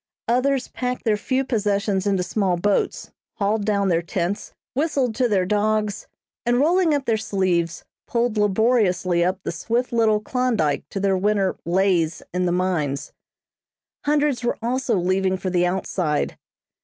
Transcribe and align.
Others 0.27 0.69
packed 0.69 1.03
their 1.05 1.15
few 1.15 1.43
possessions 1.45 2.07
into 2.07 2.23
small 2.23 2.57
boats, 2.57 3.11
hauled 3.35 3.65
down 3.65 3.87
their 3.89 4.01
tents, 4.01 4.51
whistled 4.73 5.13
to 5.13 5.27
their 5.29 5.45
dogs, 5.45 6.07
and 6.43 6.57
rolling 6.59 6.95
up 6.95 7.05
their 7.05 7.17
sleeves, 7.17 7.83
pulled 8.07 8.35
laboriously 8.35 9.23
up 9.23 9.37
the 9.43 9.51
swift 9.51 9.93
little 9.93 10.19
Klondyke 10.19 10.89
to 10.89 10.99
their 10.99 11.15
winter 11.15 11.55
"lays" 11.65 12.23
in 12.33 12.47
the 12.47 12.51
mines. 12.51 13.13
Hundreds 14.03 14.43
were 14.43 14.57
also 14.59 14.95
leaving 14.97 15.37
for 15.37 15.51
the 15.51 15.67
outside. 15.67 16.35